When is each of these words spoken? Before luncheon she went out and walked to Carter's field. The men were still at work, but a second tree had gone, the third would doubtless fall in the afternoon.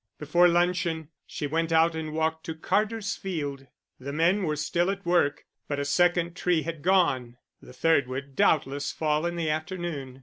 Before 0.17 0.47
luncheon 0.47 1.09
she 1.27 1.45
went 1.45 1.71
out 1.71 1.93
and 1.93 2.11
walked 2.11 2.43
to 2.47 2.55
Carter's 2.55 3.15
field. 3.15 3.67
The 3.99 4.11
men 4.11 4.41
were 4.41 4.55
still 4.55 4.89
at 4.89 5.05
work, 5.05 5.45
but 5.67 5.77
a 5.77 5.85
second 5.85 6.35
tree 6.35 6.63
had 6.63 6.81
gone, 6.81 7.37
the 7.61 7.71
third 7.71 8.07
would 8.07 8.35
doubtless 8.35 8.91
fall 8.91 9.27
in 9.27 9.35
the 9.35 9.51
afternoon. 9.51 10.19